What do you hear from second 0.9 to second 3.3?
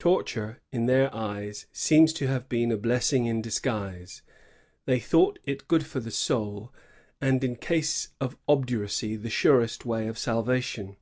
eyes, seems to have been a blessing